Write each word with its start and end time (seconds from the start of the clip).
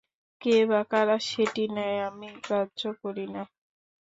কে 0.41 0.55
বা 0.69 0.81
কারা 0.91 1.17
সেটি 1.29 1.63
নেয়, 1.75 1.99
আমি 2.09 2.29
গ্রাহ্য 2.45 2.81
করি 3.01 3.25
না। 3.35 3.43